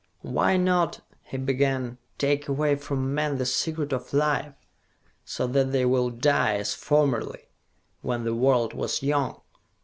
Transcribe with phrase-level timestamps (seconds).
[0.23, 4.55] "Why not," he began, "take away from men the Secret of Life,
[5.23, 7.49] so that they will die, as formerly,
[8.01, 9.39] when the world was young?"